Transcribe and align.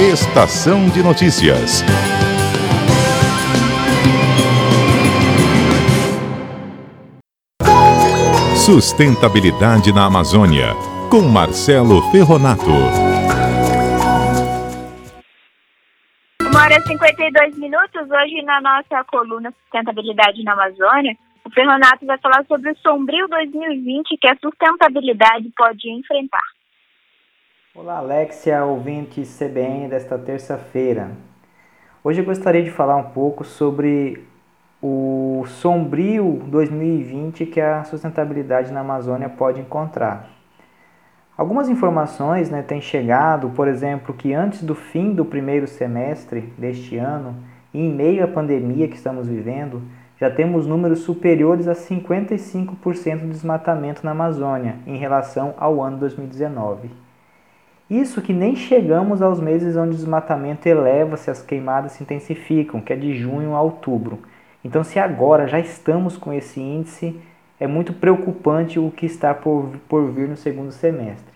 Estação 0.00 0.88
de 0.88 1.02
Notícias. 1.02 1.82
Sustentabilidade 8.64 9.92
na 9.92 10.06
Amazônia, 10.06 10.68
com 11.10 11.22
Marcelo 11.22 12.00
Ferronato. 12.12 12.70
Uma 16.42 16.62
hora 16.62 16.76
e 16.76 16.82
52 16.86 17.58
minutos. 17.58 18.02
Hoje, 18.08 18.40
na 18.42 18.60
nossa 18.60 19.02
coluna 19.02 19.52
Sustentabilidade 19.64 20.44
na 20.44 20.52
Amazônia, 20.52 21.16
o 21.44 21.50
Ferronato 21.50 22.06
vai 22.06 22.18
falar 22.18 22.44
sobre 22.46 22.70
o 22.70 22.76
Sombrio 22.76 23.26
2020 23.26 24.16
que 24.16 24.28
a 24.28 24.36
sustentabilidade 24.36 25.50
pode 25.56 25.90
enfrentar. 25.90 26.57
Olá, 27.80 27.98
Alexia, 27.98 28.64
ouvinte 28.64 29.22
CBN 29.22 29.86
desta 29.86 30.18
terça-feira. 30.18 31.12
Hoje 32.02 32.20
eu 32.20 32.24
gostaria 32.24 32.64
de 32.64 32.72
falar 32.72 32.96
um 32.96 33.10
pouco 33.10 33.44
sobre 33.44 34.26
o 34.82 35.44
sombrio 35.46 36.42
2020 36.48 37.46
que 37.46 37.60
a 37.60 37.84
sustentabilidade 37.84 38.72
na 38.72 38.80
Amazônia 38.80 39.28
pode 39.28 39.60
encontrar. 39.60 40.28
Algumas 41.36 41.68
informações 41.68 42.50
né, 42.50 42.62
têm 42.62 42.80
chegado, 42.80 43.50
por 43.50 43.68
exemplo, 43.68 44.12
que 44.12 44.34
antes 44.34 44.64
do 44.64 44.74
fim 44.74 45.14
do 45.14 45.24
primeiro 45.24 45.68
semestre 45.68 46.52
deste 46.58 46.96
ano, 46.96 47.36
em 47.72 47.88
meio 47.88 48.24
à 48.24 48.26
pandemia 48.26 48.88
que 48.88 48.96
estamos 48.96 49.28
vivendo, 49.28 49.82
já 50.18 50.28
temos 50.28 50.66
números 50.66 51.02
superiores 51.02 51.68
a 51.68 51.74
55% 51.74 53.20
de 53.20 53.28
desmatamento 53.28 54.04
na 54.04 54.10
Amazônia 54.10 54.78
em 54.84 54.96
relação 54.96 55.54
ao 55.56 55.80
ano 55.80 55.96
2019. 55.98 57.06
Isso 57.90 58.20
que 58.20 58.34
nem 58.34 58.54
chegamos 58.54 59.22
aos 59.22 59.40
meses 59.40 59.74
onde 59.76 59.94
o 59.94 59.98
desmatamento 59.98 60.68
eleva-se, 60.68 61.30
as 61.30 61.40
queimadas 61.40 61.92
se 61.92 62.02
intensificam, 62.02 62.82
que 62.82 62.92
é 62.92 62.96
de 62.96 63.16
junho 63.16 63.54
a 63.54 63.62
outubro. 63.62 64.18
Então, 64.62 64.84
se 64.84 64.98
agora 64.98 65.48
já 65.48 65.58
estamos 65.58 66.16
com 66.16 66.32
esse 66.32 66.60
índice, 66.60 67.18
é 67.58 67.66
muito 67.66 67.94
preocupante 67.94 68.78
o 68.78 68.90
que 68.90 69.06
está 69.06 69.32
por, 69.32 69.70
por 69.88 70.10
vir 70.10 70.28
no 70.28 70.36
segundo 70.36 70.70
semestre. 70.70 71.32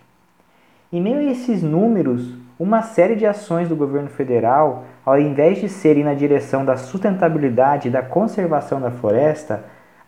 Em 0.92 1.00
meio 1.00 1.20
a 1.20 1.25
esses 1.25 1.62
números, 1.62 2.36
uma 2.58 2.83
série 2.83 3.17
de 3.17 3.25
ações 3.25 3.69
do 3.69 3.75
governo 3.75 4.11
federal, 4.11 4.84
ao 5.06 5.19
invés 5.19 5.58
de 5.58 5.69
serem 5.69 6.05
na 6.05 6.12
direção 6.12 6.67
da 6.67 6.77
sustentabilidade 6.77 7.89
e 7.89 7.91
da 7.91 8.03
conservação 8.03 8.78
da 8.78 8.91
floresta, 8.91 9.64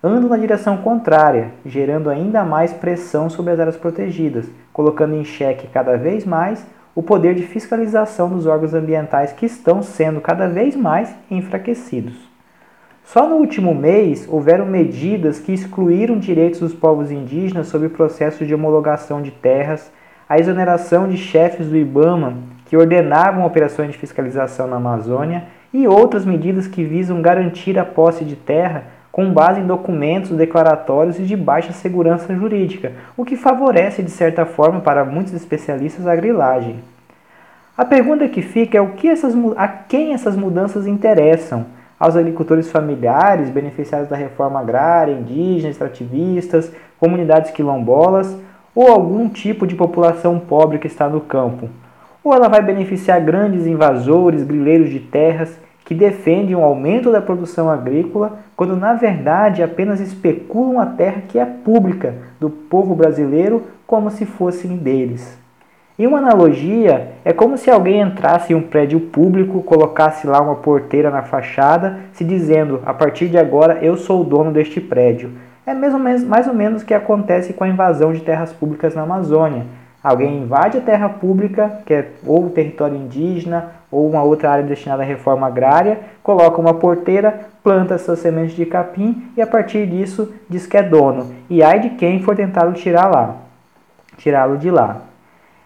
andam 0.06 0.28
na 0.28 0.36
direção 0.36 0.76
contrária, 0.76 1.52
gerando 1.64 2.10
ainda 2.10 2.44
mais 2.44 2.74
pressão 2.74 3.30
sobre 3.30 3.52
as 3.52 3.58
áreas 3.58 3.76
protegidas, 3.76 4.46
colocando 4.70 5.14
em 5.14 5.24
xeque 5.24 5.66
cada 5.68 5.96
vez 5.96 6.26
mais 6.26 6.66
o 6.94 7.02
poder 7.02 7.34
de 7.34 7.42
fiscalização 7.42 8.28
dos 8.28 8.44
órgãos 8.44 8.74
ambientais 8.74 9.32
que 9.32 9.46
estão 9.46 9.82
sendo 9.82 10.20
cada 10.20 10.46
vez 10.46 10.76
mais 10.76 11.14
enfraquecidos. 11.30 12.14
Só 13.02 13.26
no 13.26 13.36
último 13.36 13.74
mês 13.74 14.28
houveram 14.30 14.66
medidas 14.66 15.40
que 15.40 15.54
excluíram 15.54 16.18
direitos 16.18 16.60
dos 16.60 16.74
povos 16.74 17.10
indígenas 17.10 17.68
sobre 17.68 17.86
o 17.86 17.90
processo 17.90 18.44
de 18.44 18.54
homologação 18.54 19.22
de 19.22 19.30
terras, 19.30 19.90
a 20.28 20.38
exoneração 20.38 21.08
de 21.08 21.16
chefes 21.16 21.66
do 21.66 21.78
IBAMA 21.78 22.34
que 22.66 22.76
ordenavam 22.76 23.46
operações 23.46 23.90
de 23.90 23.98
fiscalização 23.98 24.66
na 24.66 24.76
Amazônia 24.76 25.44
e 25.72 25.88
outras 25.88 26.26
medidas 26.26 26.66
que 26.66 26.84
visam 26.84 27.22
garantir 27.22 27.78
a 27.78 27.84
posse 27.86 28.22
de 28.22 28.36
terra 28.36 28.93
com 29.14 29.32
base 29.32 29.60
em 29.60 29.66
documentos 29.66 30.32
declaratórios 30.32 31.20
e 31.20 31.22
de 31.22 31.36
baixa 31.36 31.72
segurança 31.72 32.34
jurídica, 32.34 32.90
o 33.16 33.24
que 33.24 33.36
favorece 33.36 34.02
de 34.02 34.10
certa 34.10 34.44
forma 34.44 34.80
para 34.80 35.04
muitos 35.04 35.32
especialistas 35.32 36.04
a 36.04 36.16
grilagem. 36.16 36.80
A 37.78 37.84
pergunta 37.84 38.28
que 38.28 38.42
fica 38.42 38.76
é 38.76 38.80
o 38.80 38.88
que 38.94 39.06
essas, 39.06 39.32
a 39.56 39.68
quem 39.68 40.14
essas 40.14 40.36
mudanças 40.36 40.84
interessam? 40.88 41.66
aos 41.96 42.16
agricultores 42.16 42.72
familiares, 42.72 43.50
beneficiados 43.50 44.08
da 44.08 44.16
reforma 44.16 44.58
agrária, 44.58 45.12
indígenas, 45.12 45.76
extrativistas, 45.76 46.72
comunidades 46.98 47.52
quilombolas 47.52 48.36
ou 48.74 48.88
algum 48.90 49.28
tipo 49.28 49.64
de 49.64 49.76
população 49.76 50.40
pobre 50.40 50.78
que 50.78 50.88
está 50.88 51.08
no 51.08 51.20
campo. 51.20 51.70
Ou 52.24 52.34
ela 52.34 52.48
vai 52.48 52.60
beneficiar 52.60 53.20
grandes 53.20 53.64
invasores, 53.64 54.42
grileiros 54.42 54.90
de 54.90 54.98
terras 54.98 55.56
que 55.84 55.94
defendem 55.94 56.56
o 56.56 56.62
aumento 56.62 57.12
da 57.12 57.20
produção 57.20 57.68
agrícola, 57.68 58.38
quando 58.56 58.76
na 58.76 58.94
verdade 58.94 59.62
apenas 59.62 60.00
especulam 60.00 60.80
a 60.80 60.86
terra 60.86 61.22
que 61.28 61.38
é 61.38 61.44
pública 61.44 62.14
do 62.40 62.48
povo 62.48 62.94
brasileiro 62.94 63.62
como 63.86 64.10
se 64.10 64.24
fossem 64.24 64.76
deles. 64.76 65.38
Em 65.96 66.08
uma 66.08 66.18
analogia, 66.18 67.12
é 67.24 67.32
como 67.32 67.56
se 67.56 67.70
alguém 67.70 68.00
entrasse 68.00 68.52
em 68.52 68.56
um 68.56 68.62
prédio 68.62 68.98
público, 68.98 69.62
colocasse 69.62 70.26
lá 70.26 70.40
uma 70.40 70.56
porteira 70.56 71.08
na 71.08 71.22
fachada, 71.22 72.00
se 72.12 72.24
dizendo: 72.24 72.82
a 72.84 72.92
partir 72.92 73.28
de 73.28 73.38
agora 73.38 73.78
eu 73.80 73.96
sou 73.96 74.22
o 74.22 74.24
dono 74.24 74.50
deste 74.50 74.80
prédio. 74.80 75.30
É 75.64 75.72
mesmo, 75.72 75.98
mais 75.98 76.48
ou 76.48 76.54
menos 76.54 76.82
o 76.82 76.84
que 76.84 76.92
acontece 76.92 77.52
com 77.52 77.62
a 77.62 77.68
invasão 77.68 78.12
de 78.12 78.20
terras 78.20 78.52
públicas 78.52 78.94
na 78.94 79.02
Amazônia. 79.02 79.66
Alguém 80.04 80.42
invade 80.42 80.76
a 80.76 80.82
terra 80.82 81.08
pública, 81.08 81.80
que 81.86 81.94
é 81.94 82.10
ou 82.26 82.50
território 82.50 82.94
indígena 82.94 83.70
ou 83.90 84.06
uma 84.06 84.22
outra 84.22 84.50
área 84.50 84.62
destinada 84.62 85.02
à 85.02 85.06
reforma 85.06 85.46
agrária, 85.46 86.00
coloca 86.22 86.60
uma 86.60 86.74
porteira, 86.74 87.46
planta 87.62 87.96
suas 87.96 88.18
sementes 88.18 88.54
de 88.54 88.66
capim 88.66 89.30
e 89.34 89.40
a 89.40 89.46
partir 89.46 89.86
disso 89.86 90.34
diz 90.46 90.66
que 90.66 90.76
é 90.76 90.82
dono. 90.82 91.34
E 91.48 91.62
ai 91.62 91.80
de 91.80 91.90
quem 91.90 92.22
for 92.22 92.36
tentá-lo 92.36 92.74
tirar 92.74 93.06
lá, 93.06 93.36
tirá-lo 94.18 94.58
de 94.58 94.70
lá. 94.70 95.00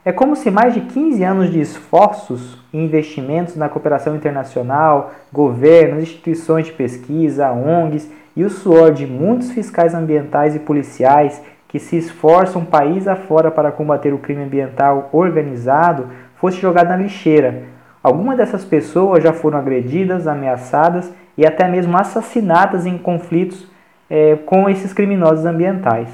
É 0.04 0.12
como 0.12 0.36
se 0.36 0.52
mais 0.52 0.72
de 0.72 0.82
15 0.82 1.24
anos 1.24 1.50
de 1.50 1.60
esforços 1.60 2.62
e 2.72 2.78
investimentos 2.78 3.56
na 3.56 3.68
cooperação 3.68 4.14
internacional, 4.14 5.10
governos, 5.32 6.04
instituições 6.04 6.66
de 6.66 6.72
pesquisa, 6.72 7.50
ONGs 7.50 8.08
e 8.36 8.44
o 8.44 8.50
suor 8.50 8.92
de 8.92 9.04
muitos 9.04 9.50
fiscais 9.50 9.94
ambientais 9.94 10.54
e 10.54 10.60
policiais 10.60 11.42
que 11.68 11.78
se 11.78 11.96
esforçam 11.96 12.64
país 12.64 13.06
afora 13.06 13.50
para 13.50 13.70
combater 13.70 14.12
o 14.12 14.18
crime 14.18 14.42
ambiental 14.42 15.10
organizado 15.12 16.08
fosse 16.36 16.58
jogado 16.60 16.88
na 16.88 16.96
lixeira. 16.96 17.64
Algumas 18.02 18.38
dessas 18.38 18.64
pessoas 18.64 19.22
já 19.22 19.32
foram 19.32 19.58
agredidas, 19.58 20.26
ameaçadas 20.26 21.12
e 21.36 21.46
até 21.46 21.68
mesmo 21.68 21.96
assassinadas 21.96 22.86
em 22.86 22.96
conflitos 22.96 23.68
é, 24.08 24.36
com 24.46 24.68
esses 24.70 24.92
criminosos 24.92 25.44
ambientais. 25.44 26.08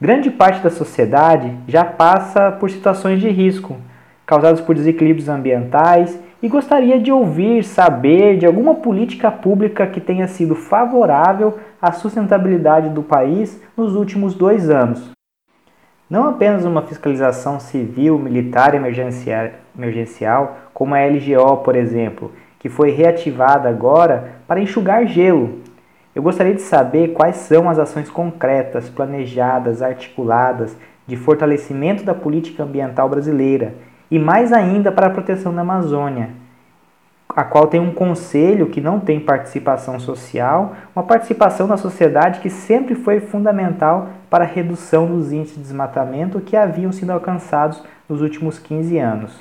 Grande 0.00 0.30
parte 0.30 0.62
da 0.62 0.70
sociedade 0.70 1.56
já 1.68 1.84
passa 1.84 2.50
por 2.52 2.70
situações 2.70 3.20
de 3.20 3.28
risco 3.28 3.76
causadas 4.26 4.60
por 4.60 4.74
desequilíbrios 4.74 5.28
ambientais 5.28 6.18
e 6.44 6.48
gostaria 6.48 7.00
de 7.00 7.10
ouvir, 7.10 7.64
saber 7.64 8.36
de 8.36 8.44
alguma 8.44 8.74
política 8.74 9.30
pública 9.30 9.86
que 9.86 9.98
tenha 9.98 10.28
sido 10.28 10.54
favorável 10.54 11.58
à 11.80 11.90
sustentabilidade 11.90 12.90
do 12.90 13.02
país 13.02 13.58
nos 13.74 13.96
últimos 13.96 14.34
dois 14.34 14.68
anos. 14.68 15.10
Não 16.10 16.28
apenas 16.28 16.66
uma 16.66 16.82
fiscalização 16.82 17.58
civil, 17.58 18.18
militar 18.18 18.74
emergencial, 18.74 20.58
como 20.74 20.94
a 20.94 20.98
LGO, 20.98 21.62
por 21.64 21.74
exemplo, 21.74 22.30
que 22.58 22.68
foi 22.68 22.90
reativada 22.90 23.66
agora 23.70 24.34
para 24.46 24.60
enxugar 24.60 25.06
gelo 25.06 25.62
eu 26.14 26.22
gostaria 26.22 26.54
de 26.54 26.60
saber 26.60 27.12
quais 27.14 27.36
são 27.36 27.68
as 27.68 27.76
ações 27.76 28.08
concretas, 28.08 28.88
planejadas, 28.88 29.80
articuladas 29.80 30.76
de 31.06 31.16
fortalecimento 31.16 32.04
da 32.04 32.14
política 32.14 32.62
ambiental 32.62 33.08
brasileira 33.08 33.74
e 34.14 34.18
mais 34.20 34.52
ainda 34.52 34.92
para 34.92 35.08
a 35.08 35.10
proteção 35.10 35.52
da 35.52 35.62
Amazônia, 35.62 36.30
a 37.28 37.42
qual 37.42 37.66
tem 37.66 37.80
um 37.80 37.90
conselho 37.90 38.68
que 38.68 38.80
não 38.80 39.00
tem 39.00 39.18
participação 39.18 39.98
social, 39.98 40.76
uma 40.94 41.02
participação 41.02 41.66
da 41.66 41.76
sociedade 41.76 42.38
que 42.38 42.48
sempre 42.48 42.94
foi 42.94 43.18
fundamental 43.18 44.10
para 44.30 44.44
a 44.44 44.46
redução 44.46 45.08
dos 45.08 45.32
índices 45.32 45.56
de 45.56 45.62
desmatamento 45.62 46.40
que 46.40 46.56
haviam 46.56 46.92
sido 46.92 47.10
alcançados 47.10 47.82
nos 48.08 48.22
últimos 48.22 48.56
15 48.56 48.96
anos. 48.98 49.36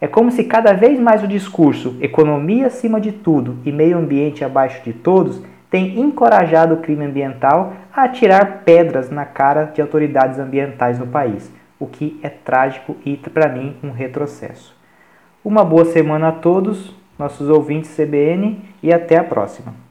É 0.00 0.06
como 0.06 0.30
se 0.30 0.44
cada 0.44 0.72
vez 0.72 0.96
mais 1.00 1.24
o 1.24 1.26
discurso 1.26 1.96
economia 2.00 2.68
acima 2.68 3.00
de 3.00 3.10
tudo 3.10 3.58
e 3.64 3.72
meio 3.72 3.98
ambiente 3.98 4.44
abaixo 4.44 4.80
de 4.84 4.92
todos 4.92 5.42
tem 5.68 5.98
encorajado 5.98 6.74
o 6.74 6.80
crime 6.82 7.04
ambiental 7.04 7.72
a 7.92 8.04
atirar 8.04 8.62
pedras 8.64 9.10
na 9.10 9.24
cara 9.24 9.64
de 9.64 9.82
autoridades 9.82 10.38
ambientais 10.38 11.00
no 11.00 11.08
país, 11.08 11.50
o 11.78 11.86
que 11.86 12.18
é 12.22 12.28
trágico 12.28 12.96
e, 13.04 13.16
para 13.16 13.48
mim, 13.48 13.76
um 13.82 13.90
retrocesso. 13.90 14.76
Uma 15.44 15.64
boa 15.64 15.84
semana 15.84 16.28
a 16.28 16.32
todos, 16.32 16.94
nossos 17.18 17.48
ouvintes 17.48 17.94
CBN, 17.94 18.62
e 18.82 18.92
até 18.92 19.16
a 19.16 19.24
próxima. 19.24 19.87